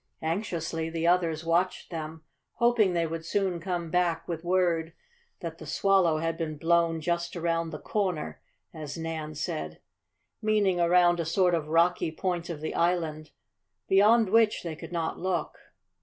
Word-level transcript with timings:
Anxiously 0.23 0.89
the 0.89 1.05
others 1.05 1.45
watched 1.45 1.91
them, 1.91 2.23
hoping 2.53 2.93
they 2.93 3.05
would 3.05 3.23
soon 3.23 3.59
come 3.59 3.91
back 3.91 4.27
with 4.27 4.43
word 4.43 4.93
that 5.41 5.59
the 5.59 5.67
Swallow 5.67 6.17
had 6.17 6.39
been 6.39 6.57
blown 6.57 6.99
just 7.01 7.35
around 7.35 7.69
"the 7.69 7.77
corner," 7.77 8.41
as 8.73 8.97
Nan 8.97 9.35
said, 9.35 9.79
meaning 10.41 10.79
around 10.79 11.19
a 11.19 11.23
sort 11.25 11.53
of 11.53 11.67
rocky 11.67 12.11
point 12.11 12.49
of 12.49 12.61
the 12.61 12.73
island, 12.73 13.29
beyond 13.87 14.31
which 14.31 14.63
they 14.63 14.75
could 14.75 14.91
not 14.91 15.19
look. 15.19 15.59